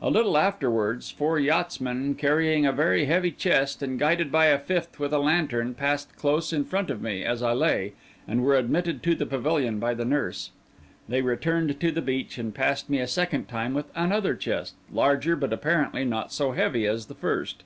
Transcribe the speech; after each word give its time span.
A 0.00 0.08
little 0.08 0.38
afterwards, 0.38 1.10
four 1.10 1.38
yachtsmen 1.38 2.14
carrying 2.14 2.64
a 2.64 2.72
very 2.72 3.04
heavy 3.04 3.30
chest, 3.30 3.82
and 3.82 3.98
guided 3.98 4.32
by 4.32 4.46
a 4.46 4.58
fifth 4.58 4.98
with 4.98 5.12
a 5.12 5.18
lantern, 5.18 5.74
passed 5.74 6.16
close 6.16 6.50
in 6.50 6.64
front 6.64 6.88
of 6.88 7.02
me 7.02 7.22
as 7.24 7.42
I 7.42 7.52
lay, 7.52 7.92
and 8.26 8.42
were 8.42 8.56
admitted 8.56 9.02
to 9.02 9.14
the 9.14 9.26
pavilion 9.26 9.78
by 9.78 9.92
the 9.92 10.06
nurse. 10.06 10.50
They 11.10 11.20
returned 11.20 11.78
to 11.78 11.92
the 11.92 12.00
beach, 12.00 12.38
and 12.38 12.54
passed 12.54 12.88
me 12.88 13.00
a 13.00 13.06
second 13.06 13.48
time 13.48 13.74
with 13.74 13.92
another 13.94 14.34
chest, 14.34 14.76
larger 14.90 15.36
but 15.36 15.52
apparently 15.52 16.06
not 16.06 16.32
so 16.32 16.52
heavy 16.52 16.86
as 16.86 17.04
the 17.04 17.14
first. 17.14 17.62